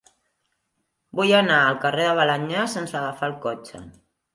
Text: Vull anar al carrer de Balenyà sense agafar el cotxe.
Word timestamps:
Vull 1.21 1.35
anar 1.41 1.59
al 1.67 1.79
carrer 1.85 2.09
de 2.11 2.19
Balenyà 2.23 2.67
sense 2.79 3.01
agafar 3.05 3.33
el 3.35 3.41
cotxe. 3.51 3.89